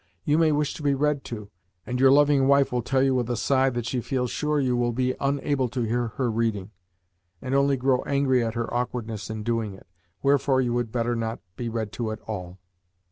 You 0.25 0.39
may 0.39 0.51
wish 0.51 0.73
to 0.73 0.81
be 0.81 0.95
read 0.95 1.23
to 1.25 1.51
and 1.85 1.99
your 1.99 2.09
loving 2.09 2.47
wife 2.47 2.71
will 2.71 2.81
tell 2.81 3.03
you 3.03 3.13
with 3.13 3.29
a 3.29 3.37
sigh 3.37 3.69
that 3.69 3.85
she 3.85 4.01
feels 4.01 4.31
sure 4.31 4.59
you 4.59 4.75
will 4.75 4.93
be 4.93 5.13
unable 5.19 5.69
to 5.69 5.83
hear 5.83 6.07
her 6.17 6.31
reading, 6.31 6.71
and 7.39 7.53
only 7.53 7.77
grow 7.77 8.01
angry 8.07 8.43
at 8.43 8.55
her 8.55 8.73
awkwardness 8.73 9.29
in 9.29 9.43
doing 9.43 9.75
it; 9.75 9.85
wherefore 10.23 10.59
you 10.59 10.75
had 10.77 10.91
better 10.91 11.15
not 11.15 11.39
be 11.55 11.69
read 11.69 11.91
to 11.91 12.11
at 12.11 12.19
all. 12.21 12.57